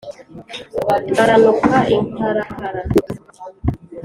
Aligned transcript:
a 1.21 1.23
ranuka 1.27 1.77
inkarakara 1.95 2.81